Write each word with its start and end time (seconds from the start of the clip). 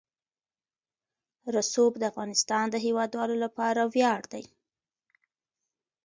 رسوب 1.55 1.93
د 1.97 2.03
افغانستان 2.11 2.65
د 2.69 2.75
هیوادوالو 2.85 3.35
لپاره 3.45 3.81
ویاړ 3.93 4.21
دی. 4.33 4.43